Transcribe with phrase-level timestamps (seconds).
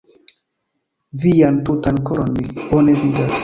[1.25, 3.37] Vian tutan koron mi bone vidas.